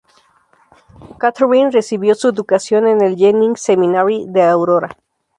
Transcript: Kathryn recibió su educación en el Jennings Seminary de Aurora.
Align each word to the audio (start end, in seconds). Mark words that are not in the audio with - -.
Kathryn 1.19 1.71
recibió 1.71 2.15
su 2.15 2.29
educación 2.29 2.87
en 2.87 3.01
el 3.03 3.15
Jennings 3.17 3.61
Seminary 3.61 4.25
de 4.27 4.41
Aurora. 4.41 4.97